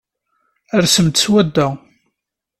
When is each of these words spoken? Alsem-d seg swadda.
Alsem-d 0.77 1.13
seg 1.17 1.21
swadda. 1.23 1.67